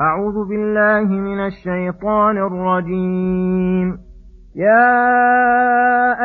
أعوذ 0.00 0.48
بالله 0.48 1.08
من 1.08 1.40
الشيطان 1.46 2.36
الرجيم. 2.38 3.98
يا 4.56 5.06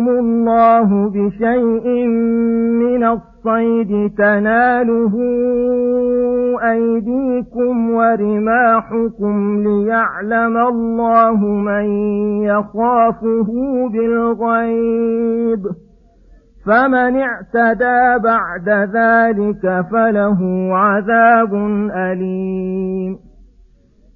الله 0.09 1.11
بشيء 1.11 2.07
من 2.83 3.05
الصيد 3.05 4.13
تناله 4.19 5.15
أيديكم 6.73 7.91
ورماحكم 7.91 9.63
ليعلم 9.63 10.57
الله 10.57 11.45
من 11.47 11.85
يخافه 12.43 13.49
بالغيب 13.93 15.63
فمن 16.67 17.17
اعتدى 17.21 18.23
بعد 18.25 18.69
ذلك 18.69 19.85
فله 19.93 20.71
عذاب 20.77 21.55
أليم 21.95 23.30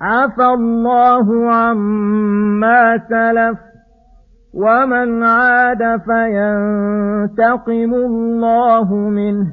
عفى 0.00 0.44
الله 0.44 1.50
عما 1.50 2.98
سلف 3.08 3.58
ومن 4.54 5.22
عاد 5.22 6.00
فينتقم 6.00 7.94
الله 7.94 8.94
منه 8.94 9.46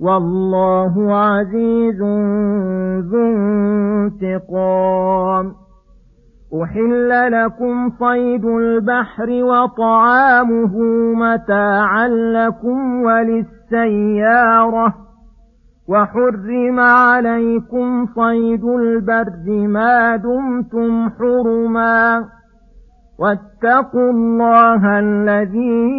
والله 0.00 1.16
عزيز 1.16 2.02
ذو 3.10 3.22
انتقام 4.12 5.52
أحل 6.62 7.32
لكم 7.32 7.90
صيد 7.98 8.44
البحر 8.44 9.28
وطعامه 9.30 10.78
متاعا 11.14 12.08
لكم 12.08 13.02
وللسيارة 13.02 14.94
وحرم 15.92 16.80
عليكم 16.80 18.06
صيد 18.06 18.64
البر 18.64 19.66
ما 19.68 20.16
دمتم 20.16 21.10
حرما 21.10 22.24
واتقوا 23.18 24.10
الله 24.10 24.98
الذي 24.98 25.92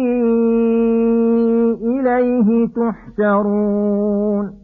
إليه 1.82 2.68
تحشرون 2.68 4.63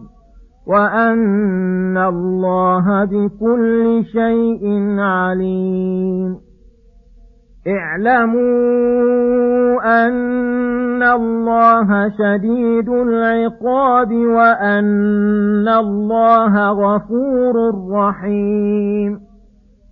وأن 0.67 1.97
الله 1.97 3.05
بكل 3.05 4.03
شيء 4.13 4.95
عليم 4.99 6.37
اعلموا 7.67 8.81
أن 10.07 11.03
الله 11.03 12.09
شديد 12.09 12.89
العقاب 12.89 14.11
وأن 14.13 15.67
الله 15.67 16.69
غفور 16.71 17.55
رحيم 17.91 19.19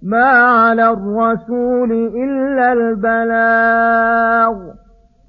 ما 0.04 0.28
على 0.28 0.90
الرسول 0.90 1.92
إلا 1.92 2.74
البلاغ 2.74 4.54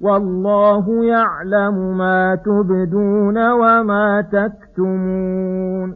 والله 0.03 1.05
يعلم 1.05 1.97
ما 1.97 2.35
تبدون 2.35 3.51
وما 3.51 4.21
تكتمون. 4.21 5.95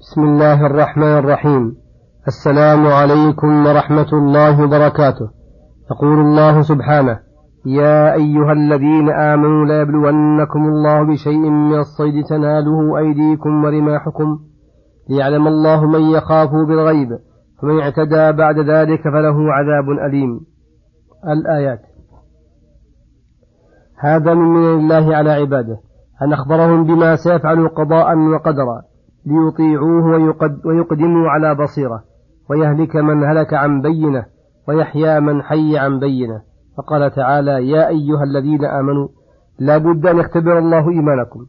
بسم 0.00 0.22
الله 0.22 0.66
الرحمن 0.66 1.18
الرحيم. 1.18 1.76
السلام 2.26 2.86
عليكم 2.86 3.66
ورحمة 3.66 4.12
الله 4.12 4.64
وبركاته. 4.64 5.28
يقول 5.90 6.20
الله 6.20 6.62
سبحانه 6.62 7.18
يا 7.66 8.14
أيها 8.14 8.52
الذين 8.52 9.10
آمنوا 9.10 9.64
ليبلونكم 9.64 10.62
الله 10.68 11.02
بشيء 11.02 11.50
من 11.50 11.78
الصيد 11.78 12.24
تناله 12.24 12.98
أيديكم 12.98 13.64
ورماحكم 13.64 14.38
ليعلم 15.10 15.46
الله 15.48 15.86
من 15.86 16.00
يخافه 16.00 16.66
بالغيب 16.66 17.08
فمن 17.62 17.80
اعتدى 17.80 18.32
بعد 18.32 18.58
ذلك 18.58 19.02
فله 19.02 19.52
عذاب 19.52 19.90
أليم. 20.06 20.40
الآيات. 21.28 21.93
هذا 23.98 24.34
من 24.34 24.48
من 24.48 24.64
الله 24.64 25.16
على 25.16 25.30
عباده. 25.30 25.80
أن 26.22 26.32
أخبرهم 26.32 26.84
بما 26.84 27.16
سيفعل 27.16 27.68
قضاء 27.68 28.18
وقدرا 28.18 28.82
ليطيعوه 29.26 30.34
ويقدموا 30.64 31.28
على 31.28 31.54
بصيرة 31.54 32.02
ويهلك 32.50 32.96
من 32.96 33.24
هلك 33.24 33.54
عن 33.54 33.80
بينة 33.80 34.26
ويحيى 34.68 35.20
من 35.20 35.42
حي 35.42 35.78
عن 35.78 35.98
بينة. 35.98 36.42
فقال 36.76 37.10
تعالى 37.10 37.68
يا 37.68 37.88
أيها 37.88 38.22
الذين 38.22 38.64
آمنوا 38.64 39.08
لا 39.58 39.78
بد 39.78 40.06
أن 40.06 40.16
يختبر 40.18 40.58
الله 40.58 40.90
إيمانكم. 40.90 41.46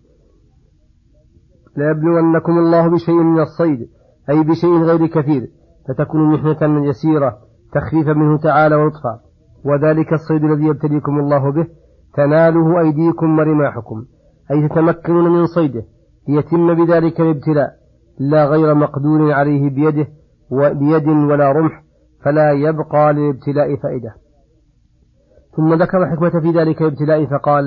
ليبلونكم 1.77 2.57
الله 2.57 2.87
بشيء 2.87 3.15
من 3.15 3.39
الصيد 3.39 3.87
أي 4.29 4.43
بشيء 4.43 4.77
غير 4.83 5.07
كثير 5.07 5.47
فتكون 5.87 6.33
محنة 6.33 6.87
يسيرة 6.87 7.37
تخفيفا 7.73 8.13
منه 8.13 8.37
تعالى 8.37 8.75
ولطفا 8.75 9.19
وذلك 9.65 10.13
الصيد 10.13 10.43
الذي 10.43 10.65
يبتليكم 10.65 11.19
الله 11.19 11.51
به 11.51 11.67
تناله 12.15 12.79
أيديكم 12.79 13.39
ورماحكم 13.39 14.05
أي 14.51 14.67
تتمكنون 14.67 15.31
من 15.31 15.45
صيده 15.45 15.83
ليتم 16.29 16.73
بذلك 16.73 17.21
الابتلاء 17.21 17.69
لا 18.19 18.45
غير 18.45 18.73
مقدور 18.73 19.31
عليه 19.31 19.69
بيده 19.69 20.07
بيد 20.51 21.07
ولا 21.07 21.51
رمح 21.51 21.83
فلا 22.23 22.51
يبقى 22.51 23.13
للابتلاء 23.13 23.75
فائدة. 23.75 24.15
ثم 25.57 25.73
ذكر 25.73 26.03
الحكمة 26.03 26.29
في 26.41 26.51
ذلك 26.59 26.81
الابتلاء 26.81 27.25
فقال 27.25 27.63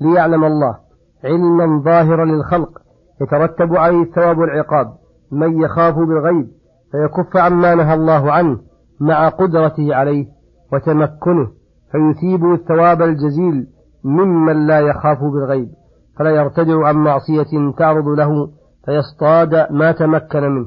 ليعلم 0.00 0.44
الله 0.44 0.78
علما 1.24 1.82
ظاهرا 1.84 2.24
للخلق 2.24 2.78
يترتب 3.22 3.76
عليه 3.76 4.02
الثواب 4.02 4.38
والعقاب 4.38 4.86
من 5.32 5.62
يخاف 5.62 5.94
بالغيب 5.94 6.48
فيكف 6.92 7.36
عما 7.36 7.74
نهى 7.74 7.94
الله 7.94 8.32
عنه 8.32 8.58
مع 9.00 9.28
قدرته 9.28 9.94
عليه 9.94 10.26
وتمكنه 10.72 11.48
فيثيب 11.92 12.44
الثواب 12.44 13.02
الجزيل 13.02 13.66
ممن 14.06 14.66
لا 14.66 14.80
يخاف 14.80 15.18
بالغيب 15.20 15.68
فلا 16.18 16.30
يرتدع 16.30 16.86
عن 16.86 16.96
معصية 16.96 17.72
تعرض 17.78 18.08
له 18.08 18.48
فيصطاد 18.84 19.72
ما 19.72 19.92
تمكن 19.92 20.42
منه. 20.42 20.66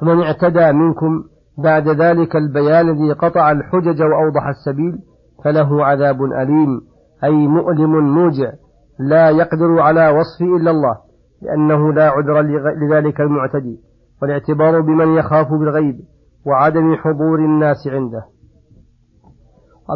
فمن 0.00 0.22
اعتدى 0.22 0.72
منكم 0.72 1.24
بعد 1.58 1.88
ذلك 1.88 2.36
البيان 2.36 2.88
الذي 2.88 3.12
قطع 3.12 3.52
الحجج 3.52 4.02
وأوضح 4.02 4.46
السبيل 4.48 4.98
فله 5.44 5.84
عذاب 5.84 6.22
أليم 6.22 6.80
أي 7.24 7.48
مؤلم 7.48 8.14
موجع 8.14 8.52
لا 8.98 9.30
يقدر 9.30 9.80
على 9.80 10.08
وصفه 10.08 10.56
إلا 10.56 10.70
الله 10.70 10.96
لأنه 11.42 11.92
لا 11.92 12.08
عذر 12.08 12.40
لذلك 12.86 13.20
المعتدي. 13.20 13.80
والاعتبار 14.22 14.80
بمن 14.80 15.08
يخاف 15.14 15.52
بالغيب 15.52 16.00
وعدم 16.46 16.94
حضور 16.94 17.38
الناس 17.38 17.86
عنده. 17.86 18.24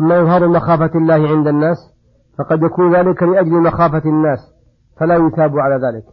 أما 0.03 0.23
إظهار 0.23 0.49
مخافة 0.49 0.91
الله 0.95 1.29
عند 1.29 1.47
الناس 1.47 1.94
فقد 2.39 2.63
يكون 2.63 2.95
ذلك 2.95 3.23
لأجل 3.23 3.63
مخافة 3.63 4.03
الناس 4.07 4.39
فلا 5.01 5.17
يثاب 5.17 5.59
على 5.59 5.75
ذلك. 5.75 6.05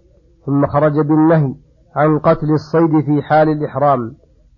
ثم 0.45 0.67
خرج 0.67 0.99
بالنهي 0.99 1.55
عن 1.95 2.19
قتل 2.19 2.51
الصيد 2.51 3.05
في 3.05 3.21
حال 3.21 3.49
الإحرام 3.49 4.13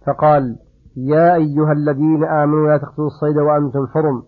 فقال 0.07 0.55
يا 0.97 1.35
أيها 1.35 1.71
الذين 1.71 2.23
آمنوا 2.23 2.67
لا 2.67 2.77
تقتلوا 2.77 3.07
الصيد 3.07 3.37
وأنتم 3.37 3.87
حرم 3.87 4.23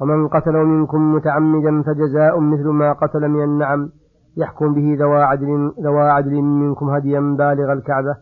ومن 0.00 0.28
قتل 0.28 0.52
منكم 0.52 1.14
متعمدا 1.14 1.82
فجزاء 1.82 2.40
مثل 2.40 2.68
ما 2.68 2.92
قتل 2.92 3.28
من 3.28 3.44
النعم 3.44 3.90
يحكم 4.36 4.74
به 4.74 4.96
ذوى 5.00 5.22
عدل, 5.22 5.72
ذوى 5.80 6.10
عدل 6.10 6.42
منكم 6.42 6.90
هديا 6.90 7.20
بالغ 7.20 7.72
الكعبة 7.72 8.16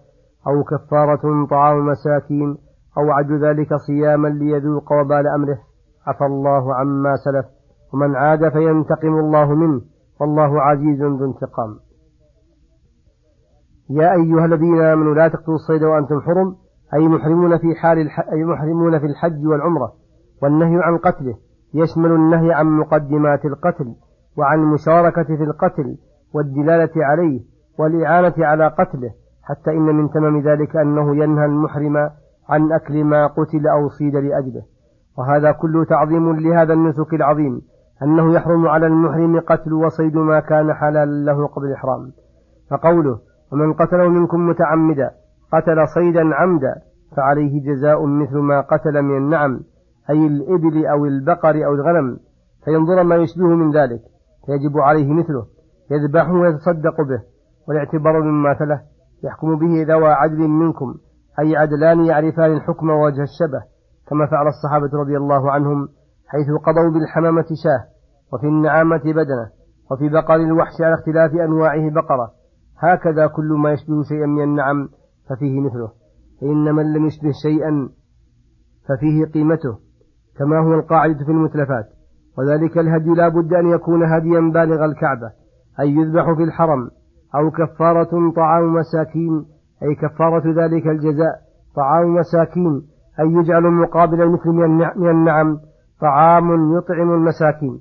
أو 0.47 0.63
كفارة 0.65 1.47
طعام 1.51 1.87
مساكين 1.87 2.57
أو 2.99 3.11
عدل 3.11 3.45
ذلك 3.45 3.75
صياما 3.75 4.29
ليذوق 4.29 4.93
وبال 4.93 5.27
أمره. 5.27 5.59
عفى 6.07 6.25
الله 6.25 6.75
عما 6.75 7.17
سلف. 7.17 7.47
ومن 7.95 8.17
عاد 8.17 8.49
فينتقم 8.49 9.19
الله 9.19 9.55
منه 9.55 9.81
والله 10.21 10.63
عزيز 10.63 11.03
ذو 11.03 11.25
انتقام. 11.25 11.79
يا 13.91 14.13
أيها 14.13 14.45
الذين 14.45 14.81
آمنوا 14.81 15.15
لا 15.15 15.29
تقتلوا 15.29 15.57
الصيد 15.57 15.83
وأنتم 15.83 16.21
حرم 16.21 16.57
أي 16.95 17.09
محرمون 17.09 17.59
في 17.59 17.75
حال 17.75 17.99
الح... 17.99 18.21
أي 18.21 18.45
محرمون 18.45 18.99
في 18.99 19.07
الحج 19.07 19.47
والعمرة 19.47 19.93
والنهي 20.43 20.83
عن 20.83 20.99
قتله 20.99 21.35
يشمل 21.75 22.13
النهي 22.13 22.53
عن 22.53 22.67
مقدمات 22.67 23.45
القتل 23.45 23.95
وعن 24.39 24.59
المشاركة 24.59 25.37
في 25.37 25.43
القتل 25.43 25.97
والدلالة 26.35 26.91
عليه 26.97 27.41
والإعانة 27.79 28.35
على 28.39 28.69
قتله 28.69 29.11
حتى 29.43 29.71
إن 29.71 29.95
من 29.95 30.11
تمام 30.11 30.41
ذلك 30.41 30.77
أنه 30.77 31.17
ينهى 31.17 31.45
المحرم 31.45 31.97
عن 32.49 32.73
أكل 32.73 33.05
ما 33.05 33.27
قتل 33.27 33.69
أو 33.69 33.89
صيد 33.89 34.17
لأجله. 34.17 34.63
وهذا 35.19 35.53
كله 35.53 35.85
تعظيم 35.85 36.37
لهذا 36.37 36.73
النسك 36.73 37.15
العظيم. 37.15 37.63
أنه 38.03 38.35
يحرم 38.35 38.69
على 38.69 38.87
المحرم 38.87 39.41
قتل 39.41 39.73
وصيد 39.73 40.17
ما 40.17 40.41
كان 40.41 40.75
حلالا 40.75 41.25
له 41.25 41.47
قبل 41.47 41.67
الإحرام. 41.67 42.13
فقوله 42.71 43.19
ومن 43.53 43.73
قتله 43.73 44.09
منكم 44.09 44.49
متعمدا 44.49 45.11
قتل 45.53 45.89
صيدا 45.95 46.35
عمدا 46.35 46.75
فعليه 47.17 47.65
جزاء 47.65 48.07
مثل 48.07 48.37
ما 48.39 48.61
قتل 48.61 49.03
من 49.03 49.17
النعم 49.17 49.61
أي 50.11 50.27
الإبل 50.27 50.87
أو 50.87 51.07
البقر 51.07 51.67
أو 51.67 51.75
الغنم 51.75 52.19
فينظر 52.65 53.03
ما 53.03 53.17
يشبه 53.17 53.47
من 53.47 53.71
ذلك 53.71 54.01
فيجب 54.47 54.79
عليه 54.79 55.13
مثله 55.13 55.47
يذبحه 55.91 56.33
ويتصدق 56.33 57.01
به 57.01 57.23
والاعتبار 57.69 58.23
مما 58.23 58.55
تله 58.55 58.83
يحكم 59.25 59.59
به 59.59 59.85
ذوى 59.89 60.09
عدل 60.09 60.49
منكم 60.49 60.95
أي 61.41 61.57
عدلان 61.57 62.05
يعرفان 62.05 62.53
الحكم 62.53 62.91
ووجه 62.91 63.23
الشبه 63.23 63.63
كما 64.09 64.27
فعل 64.27 64.47
الصحابة 64.47 64.91
رضي 64.99 65.17
الله 65.17 65.51
عنهم 65.51 65.89
حيث 66.29 66.47
قضوا 66.67 66.91
بالحمامة 66.93 67.47
شاه 67.65 67.85
وفي 68.33 68.47
النعامة 68.47 69.03
بدنة 69.05 69.51
وفي 69.91 70.09
بقر 70.09 70.35
الوحش 70.37 70.73
على 70.81 70.95
اختلاف 70.95 71.33
أنواعه 71.33 71.91
بقرة. 71.91 72.31
هكذا 72.79 73.27
كل 73.27 73.53
ما 73.63 73.73
يشبه 73.73 74.03
شيئا 74.03 74.27
من 74.27 74.43
النعم 74.43 74.89
ففيه 75.29 75.61
مثله. 75.61 75.91
فإن 76.41 76.75
من 76.75 76.93
لم 76.93 77.07
يشبه 77.07 77.31
شيئا 77.43 77.89
ففيه 78.89 79.25
قيمته 79.25 79.79
كما 80.39 80.59
هو 80.59 80.75
القاعدة 80.75 81.25
في 81.25 81.31
المتلفات. 81.31 81.87
وذلك 82.39 82.79
الهدي 82.79 83.11
لا 83.11 83.29
بد 83.29 83.55
أن 83.55 83.67
يكون 83.67 84.05
هديا 84.05 84.41
بالغ 84.41 84.85
الكعبة 84.85 85.31
أي 85.81 85.91
يذبح 85.91 86.33
في 86.37 86.43
الحرم 86.43 86.91
أو 87.35 87.51
كفارة 87.51 88.33
طعام 88.37 88.75
مساكين 88.75 89.47
أي 89.83 89.95
كفارة 89.95 90.65
ذلك 90.65 90.87
الجزاء 90.87 91.41
طعام 91.77 92.15
مساكين 92.15 92.83
أي 93.21 93.27
يجعل 93.27 93.63
مقابل 93.63 94.23
المثل 94.23 94.49
من 94.97 95.11
النعم 95.11 95.61
طعام 96.01 96.77
يطعم 96.79 97.15
المساكين. 97.15 97.81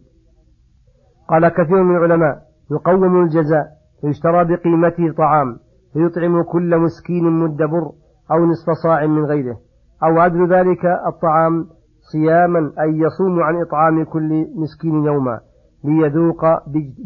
قال 1.30 1.48
كثير 1.48 1.84
من 1.84 1.96
العلماء 1.98 2.42
يقوم 2.72 3.22
الجزاء 3.24 3.68
فيشترى 4.02 4.46
بقيمته 4.46 5.14
طعام 5.18 5.58
فيطعم 5.94 6.44
كل 6.44 6.78
مسكين 6.78 7.24
مد 7.24 7.58
بر 7.58 7.92
أو 8.32 8.46
نصف 8.46 8.70
صاع 8.84 9.06
من 9.06 9.26
غيره. 9.26 9.58
أو 10.04 10.20
عدل 10.20 10.54
ذلك 10.54 10.86
الطعام 11.08 11.66
صياما 12.12 12.72
أي 12.82 12.98
يصوم 12.98 13.44
عن 13.44 13.62
إطعام 13.62 14.04
كل 14.04 14.48
مسكين 14.56 15.04
يوما 15.04 15.40
ليذوق 15.84 16.46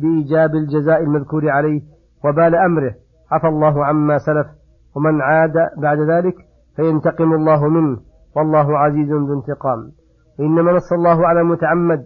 بإيجاب 0.02 0.56
الجزاء 0.56 1.04
المذكور 1.04 1.50
عليه 1.50 1.81
وبال 2.25 2.56
أمره. 2.56 2.94
عفى 3.31 3.48
الله 3.48 3.86
عما 3.86 4.18
سلف 4.18 4.48
ومن 4.96 5.22
عاد 5.22 5.54
بعد 5.78 5.98
ذلك 6.00 6.36
فينتقم 6.75 7.34
الله 7.34 7.68
منه. 7.68 7.98
والله 8.36 8.78
عزيز 8.78 9.12
ذو 9.12 9.34
انتقام. 9.34 9.92
إنما 10.39 10.72
نص 10.72 10.94
الله 10.94 11.28
على 11.28 11.44
متعمد 11.44 12.06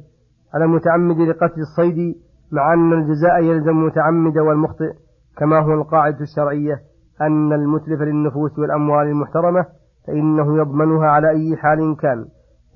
على 0.54 0.68
متعمد 0.68 1.18
لقتل 1.18 1.62
الصيد 1.62 2.16
مع 2.51 2.74
أن 2.74 2.94
الجزاء 2.94 3.44
يلزم 3.44 3.86
متعمد 3.86 4.38
والمخطئ 4.38 4.94
كما 5.38 5.60
هو 5.60 5.74
القاعدة 5.74 6.19
الشرعية 6.19 6.80
أن 7.22 7.54
المتلف 7.54 8.01
للنفوس 8.01 8.60
والأموال 8.60 9.07
المحترمة 9.07 9.66
فإنه 10.07 10.57
يضمنها 10.57 11.07
على 11.07 11.30
أي 11.30 11.57
حال 11.57 11.98
كان 11.98 12.25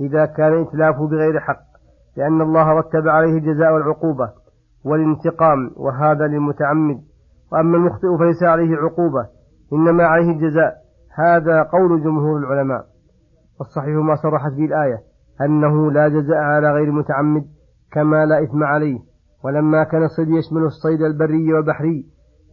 إذا 0.01 0.25
كان 0.25 0.61
إتلافه 0.61 1.07
بغير 1.07 1.39
حق 1.39 1.69
لأن 2.17 2.41
الله 2.41 2.73
رتب 2.73 3.07
عليه 3.07 3.37
الجزاء 3.37 3.73
والعقوبة 3.73 4.29
والانتقام 4.85 5.71
وهذا 5.77 6.27
للمتعمد. 6.27 7.01
وأما 7.51 7.77
المخطئ 7.77 8.17
فليس 8.19 8.43
عليه 8.43 8.77
عقوبة 8.77 9.27
إنما 9.73 10.03
عليه 10.03 10.31
الجزاء. 10.31 10.73
هذا 11.15 11.63
قول 11.63 12.03
جمهور 12.03 12.37
العلماء. 12.37 12.85
والصحيح 13.59 13.95
ما 13.95 14.15
صرحت 14.15 14.51
به 14.51 14.65
الآية. 14.65 14.97
أنه 15.41 15.91
لا 15.91 16.07
جزاء 16.07 16.37
على 16.37 16.71
غير 16.71 16.91
متعمد 16.91 17.45
كما 17.91 18.25
لا 18.25 18.43
إثم 18.43 18.63
عليه 18.63 18.99
ولما 19.43 19.83
كان 19.83 20.03
الصيد 20.03 20.27
يشمل 20.29 20.63
الصيد 20.63 21.01
البري 21.01 21.53
والبحري 21.53 22.05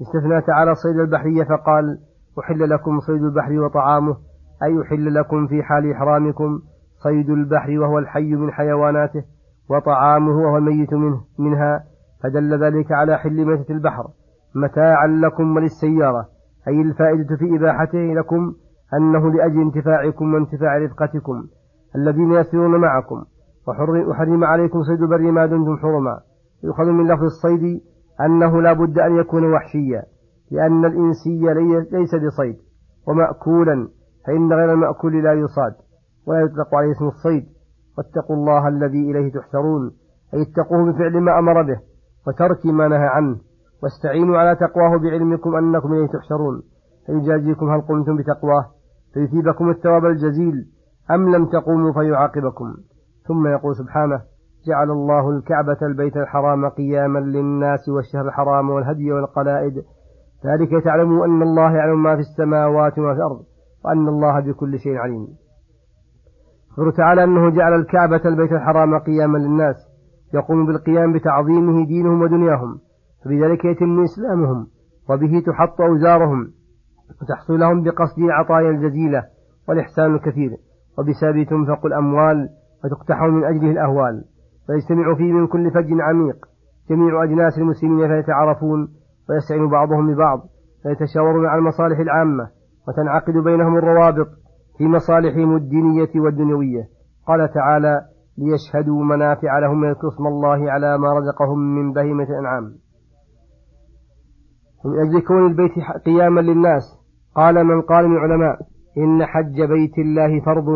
استثنى 0.03 0.41
تعالى 0.41 0.71
الصيد 0.71 0.99
البحري 0.99 1.45
فقال 1.45 1.99
أحل 2.39 2.71
لكم 2.71 3.01
صيد 3.01 3.23
البحر 3.23 3.53
وطعامه 3.61 4.17
أي 4.63 4.83
أحل 4.83 5.15
لكم 5.15 5.47
في 5.47 5.63
حال 5.63 5.93
إحرامكم 5.93 6.61
صيد 7.03 7.31
البحر 7.31 7.79
وهو 7.79 7.99
الحي 7.99 8.35
من 8.35 8.51
حيواناته 8.53 9.25
وطعامه 9.71 10.37
وهو 10.39 10.57
الميت 10.57 10.95
منه 10.95 11.21
منها 11.39 11.85
فدل 12.23 12.65
ذلك 12.65 12.93
على 12.93 13.19
حل 13.19 13.45
ميتة 13.45 13.73
البحر 13.73 14.09
متاعا 14.55 15.07
لكم 15.07 15.57
وللسيارة 15.57 16.29
أي 16.69 16.81
الفائدة 16.81 17.37
في 17.37 17.57
إباحته 17.57 17.99
لكم 17.99 18.55
أنه 18.95 19.33
لأجل 19.33 19.61
انتفاعكم 19.61 20.35
وانتفاع 20.35 20.79
رفقتكم. 20.79 21.47
الذين 21.97 22.33
يسيرون 22.33 22.81
معكم. 22.81 23.25
وحرم 24.09 24.45
عليكم 24.45 24.83
صيد 24.83 25.03
البر 25.03 25.31
ما 25.31 25.47
دمتم 25.47 25.77
حرما. 25.77 26.21
يؤخذ 26.65 26.85
من 26.85 27.07
لفظ 27.07 27.23
الصيد 27.23 27.81
أنه 28.21 28.63
لا 28.63 28.73
بد 28.73 28.99
أن 28.99 29.17
يكون 29.17 29.53
وحشيا 29.53 30.03
لأن 30.51 30.85
الإنسي 30.85 31.41
ليس 31.93 32.15
بصيد. 32.15 32.57
ومأكولا 33.09 33.89
فإن 34.27 34.53
غير 34.53 34.73
المأكول 34.73 35.25
لا 35.25 35.33
يصاد. 35.33 35.75
ولا 36.27 36.41
يطلق 36.41 36.75
عليه 36.75 36.91
اسم 36.91 37.07
الصيد. 37.07 37.47
واتقوا 37.99 38.37
الله 38.37 38.69
الذي 38.69 39.11
إليه 39.11 39.33
تحشرون. 39.33 39.91
أي 40.35 40.43
اتقوه 40.43 40.93
بفعل 40.93 41.21
ما 41.21 41.39
أمر 41.39 41.63
به. 41.63 41.81
وترك 42.27 42.67
ما 42.67 42.89
نهى 42.89 43.07
عنه. 43.07 43.37
واستعينوا 43.83 44.39
على 44.39 44.57
تقواه 44.57 44.99
بعلمكم 44.99 45.55
أنكم 45.55 45.93
إليه 45.93 46.07
تحشرون. 46.07 46.63
فيجازيكم 47.07 47.71
هل 47.71 47.81
قمتم 47.81 48.17
بتقواه. 48.17 48.65
فيثيبكم 49.15 49.71
الثواب 49.71 50.05
الجزيل. 50.05 50.76
أم 51.11 51.35
لم 51.35 51.47
تقوموا 51.47 51.93
فيعاقبكم؟ 51.93 52.75
ثم 53.29 53.47
يقول 53.47 53.77
سبحانه 53.77 54.21
جعل 54.67 54.91
الله 54.91 55.31
الكعبة 55.31 55.79
البيت 55.83 56.17
الحرام 56.17 56.69
قياما 56.69 57.19
للناس 57.19 57.89
والشهر 57.89 58.29
الحرام 58.29 58.71
والهدي 58.71 59.13
والقلائد. 59.13 59.75
ذلك 60.47 60.85
تعلموا 60.85 61.27
أن 61.27 61.43
الله 61.43 61.77
يعلم 61.77 62.03
ما 62.03 62.15
في 62.15 62.21
السماوات 62.21 62.99
وما 62.99 63.15
في 63.15 63.19
الأرض 63.19 63.41
وأن 63.85 64.09
الله 64.09 64.41
بكل 64.41 64.79
شيء 64.79 64.97
عليم. 64.97 65.29
أخبر 66.73 66.91
تعالى 66.91 67.25
أنه 67.25 67.51
جعل 67.51 67.75
الكعبة 67.75 68.21
البيت 68.25 68.53
الحرام 68.53 68.99
قياما 68.99 69.39
للناس. 69.39 69.77
يقوم 70.35 70.67
بالقيام 70.67 71.13
بتعظيمه 71.13 71.87
دينهم 71.87 72.23
ودنياهم 72.23 72.79
فبذلك 73.25 73.65
يتم 73.65 74.03
إسلامهم 74.03 74.67
وبه 75.11 75.43
تحط 75.47 75.81
أوزارهم 75.81 76.53
وتحصل 77.23 77.59
لهم 77.59 77.83
بقصد 77.83 78.19
العطايا 78.19 78.71
الجزيلة 78.71 79.25
والإحسان 79.69 80.15
الكثير. 80.15 80.51
وبسبب 80.99 81.47
تنفق 81.51 81.87
الأموال 81.87 82.49
وتقتح 82.85 83.23
من 83.23 83.45
أجله 83.45 83.71
الأهوال 83.71 84.25
ويجتمع 84.69 85.15
فيه 85.15 85.33
من 85.33 85.47
كل 85.47 85.71
فج 85.71 86.01
عميق 86.01 86.37
جميع 86.91 87.25
أجناس 87.25 87.59
المسلمين 87.59 88.09
فيتعارفون 88.09 88.89
ويستعين 89.31 89.69
بعضهم 89.69 90.15
ببعض 90.15 90.41
فيتشاورون 90.83 91.47
على 91.47 91.59
المصالح 91.59 91.99
العامة 91.99 92.49
وتنعقد 92.89 93.35
بينهم 93.35 93.77
الروابط 93.77 94.27
في 94.79 94.85
مصالحهم 94.85 95.57
الدينية 95.57 96.11
والدنيوية. 96.17 96.89
قال 97.27 97.53
تعالى 97.53 98.01
ليشهدوا 98.39 99.05
منافع 99.05 99.59
لهم 99.59 99.83
ويذكروا 99.83 100.13
اسم 100.13 100.27
الله 100.27 100.71
على 100.71 100.99
ما 100.99 101.13
رزقهم 101.13 101.59
من 101.59 101.93
بهيمة 101.93 102.25
الأنعام 102.25 102.73
ومن 104.85 104.99
أجل 104.99 105.21
كون 105.21 105.47
البيت 105.47 105.73
قياما 106.05 106.41
للناس 106.41 106.83
قال 107.35 107.65
من 107.65 107.83
قال 107.83 108.09
من 108.09 108.17
العلماء. 108.17 108.59
إن 108.99 109.27
حج 109.27 109.63
بيت 109.63 109.99
الله 109.99 110.41
فرض 110.41 110.67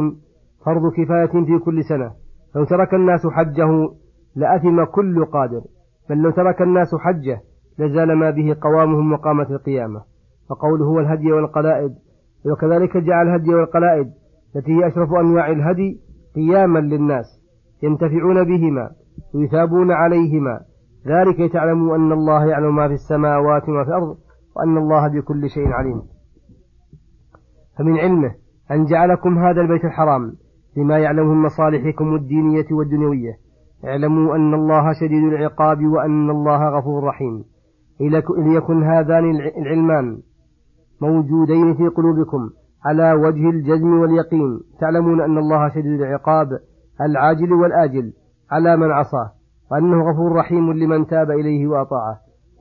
فرض 0.67 0.93
كفاية 0.93 1.45
في 1.45 1.59
كل 1.65 1.85
سنة. 1.85 2.13
لو 2.57 2.65
ترك 2.65 2.95
الناس 2.95 3.27
حجه 3.27 3.89
لأثم 4.37 4.85
كل 4.85 5.25
قادر. 5.25 5.61
بل 6.11 6.17
لو 6.17 6.31
ترك 6.31 6.63
الناس 6.63 6.95
حجه 6.95 7.41
لزال 7.79 8.19
ما 8.19 8.31
به 8.31 8.57
قوامهم 8.61 9.13
وقامة 9.13 9.51
القيامة. 9.51 10.03
فقوله 10.51 10.85
هو 10.85 11.01
الهدي 11.01 11.33
والقلائد 11.33 11.95
وكذلك 12.47 12.97
جعل 12.97 13.29
الهدي 13.29 13.55
والقلائد 13.55 14.11
التي 14.57 14.73
هي 14.73 14.87
أشرف 14.87 15.13
أنواع 15.13 15.51
الهدي 15.51 16.01
قياما 16.35 16.79
للناس 16.79 17.27
ينتفعون 17.83 18.45
بهما 18.45 18.91
ويثابون 19.35 19.93
عليهما. 19.93 20.61
ذلك 21.07 21.41
لتعلموا 21.41 21.97
أن 21.97 22.13
الله 22.13 22.47
يعلم 22.47 22.77
ما 22.77 22.89
في 22.89 22.95
السماوات 22.95 23.69
وما 23.69 23.85
في 23.85 23.91
الأرض 23.91 24.17
وأن 24.57 24.77
الله 24.79 25.09
بكل 25.09 25.51
شيء 25.51 25.69
عليم. 25.69 26.03
فمن 27.81 27.99
علمه 27.99 28.35
أن 28.71 28.85
جعلكم 28.85 29.39
هذا 29.39 29.61
البيت 29.61 29.85
الحرام 29.85 30.33
لما 30.77 30.99
يعلمه 30.99 31.35
من 31.35 31.43
مصالحكم 31.43 32.15
الدينية 32.15 32.67
والدنيوية. 32.73 33.33
اعلموا 33.85 34.37
أن 34.37 34.55
الله 34.55 34.93
شديد 34.93 35.25
العقاب 35.25 35.85
وأن 35.85 36.31
الله 36.31 36.79
غفور 36.79 37.05
رحيم. 37.05 37.45
ليكن 38.39 38.83
هذان 38.83 39.31
العلمان 39.59 40.19
موجودين 41.03 41.75
في 41.75 41.89
قلوبكم 41.89 42.51
على 42.87 43.13
وجه 43.13 43.51
الجزم 43.51 44.01
واليقين. 44.01 44.61
تعلمون 44.81 45.21
أن 45.21 45.39
الله 45.39 45.69
شديد 45.69 46.01
العقاب 46.01 46.49
العاجل 47.01 47.53
والآجل 47.53 48.13
على 48.51 48.77
من 48.77 48.91
عصاه 48.91 49.31
وأنه 49.73 50.11
غفور 50.11 50.33
رحيم 50.33 50.73
لمن 50.73 51.07
تاب 51.07 51.31
إليه 51.31 51.67
وأطاعه. 51.67 52.17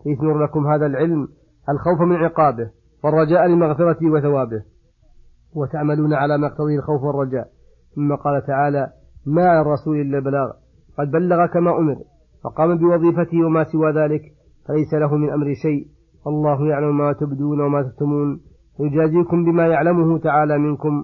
يثمر 0.06 0.44
لكم 0.44 0.68
هذا 0.68 0.86
العلم 0.86 1.28
الخوف 1.70 2.02
من 2.02 2.16
عقابه 2.16 2.70
والرجاء 3.04 3.48
لمغفرته 3.48 4.12
وثوابه. 4.12 4.64
وتعملون 5.56 6.14
على 6.14 6.38
ما 6.38 6.48
يقتضيه 6.48 6.76
الخوف 6.76 7.04
والرجاء. 7.04 7.48
ثم 7.96 8.16
قال 8.16 8.46
تعالى 8.48 8.88
ما 9.26 9.50
على 9.50 9.62
الرسول 9.62 10.02
إلا 10.02 10.18
البلاغ. 10.18 10.52
قد 11.00 11.12
بلغ 11.12 11.46
كما 11.46 11.78
أمر 11.78 11.96
فقام 12.44 12.78
بوظيفته 12.78 13.46
وما 13.46 13.64
سوى 13.64 13.92
ذلك. 13.92 14.22
فليس 14.68 14.94
له 14.94 15.16
من 15.16 15.30
أمر 15.30 15.54
شيء. 15.54 15.88
الله 16.28 16.68
يعلم 16.68 16.98
ما 16.98 17.14
تبدون 17.14 17.62
وما 17.62 17.84
تكتمون. 17.84 18.40
ويجازيكم 18.80 19.46
بما 19.46 19.68
يعلمه 19.68 20.20
تعالى 20.20 20.58
منكم. 20.58 21.04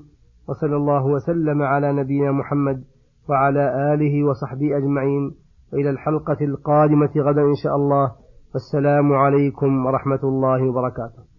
وصلى 0.49 0.75
الله 0.75 1.05
وسلم 1.05 1.61
على 1.61 1.93
نبينا 1.93 2.31
محمد 2.31 2.83
وعلى 3.29 3.93
آله 3.93 4.23
وصحبه 4.23 4.77
أجمعين. 4.77 5.31
وإلى 5.73 5.89
الحلقة 5.89 6.37
القادمة 6.41 7.11
غدا 7.17 7.41
إن 7.41 7.55
شاء 7.63 7.75
الله. 7.75 8.11
والسلام 8.53 9.13
عليكم 9.13 9.85
ورحمة 9.85 10.19
الله 10.23 10.69
وبركاته. 10.69 11.34